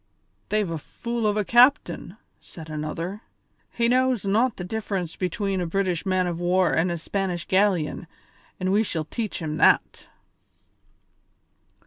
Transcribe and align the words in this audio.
"They've 0.49 0.67
a 0.71 0.79
fool 0.79 1.27
of 1.27 1.37
a 1.37 1.45
captain," 1.45 2.17
said 2.41 2.71
another; 2.71 3.21
"he 3.71 3.87
knows 3.87 4.25
not 4.25 4.55
the 4.57 4.63
difference 4.63 5.15
between 5.15 5.61
a 5.61 5.67
British 5.67 6.07
man 6.07 6.25
of 6.25 6.39
war 6.39 6.71
and 6.73 6.89
a 6.91 6.97
Spanish 6.97 7.45
galleon, 7.45 8.07
but 8.57 8.69
we 8.69 8.81
shall 8.81 9.05
teach 9.05 9.37
him 9.43 9.57
that." 9.57 10.07